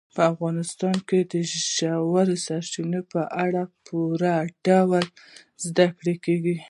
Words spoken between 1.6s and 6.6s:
ژورو سرچینو په اړه په پوره ډول زده کړه کېږي.